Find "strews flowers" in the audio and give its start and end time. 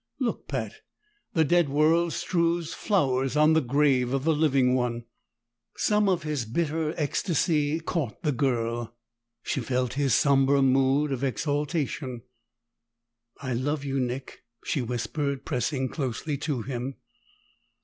2.13-3.37